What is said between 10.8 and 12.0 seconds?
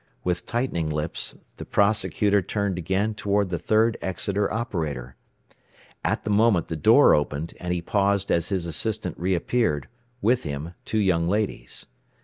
two young ladies.